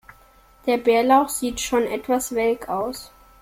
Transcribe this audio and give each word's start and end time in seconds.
Der 0.65 0.77
Bärlauch 0.77 1.29
sieht 1.29 1.59
schon 1.59 1.83
etwas 1.83 2.33
welk 2.33 2.69
aus. 2.69 3.11